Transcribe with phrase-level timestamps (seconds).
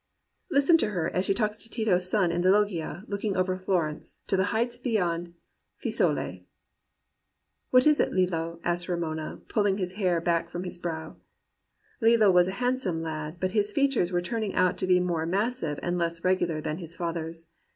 [0.49, 4.21] Listen to her as she talks to Tito's son in the loggia looking over Florence
[4.25, 5.35] to the heights beyond
[5.77, 6.43] Fiesole."
[7.69, 11.17] *What is it, Lillo?' said Romola, pulling his hair back from his brow.
[12.01, 15.59] Lillo was a handsome lad, but his features were turning out to be more mas
[15.59, 17.49] sive and less regular than his father's.